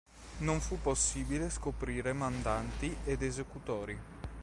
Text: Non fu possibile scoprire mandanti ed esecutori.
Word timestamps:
Non 0.39 0.59
fu 0.61 0.81
possibile 0.81 1.51
scoprire 1.51 2.11
mandanti 2.11 2.97
ed 3.03 3.21
esecutori. 3.21 3.95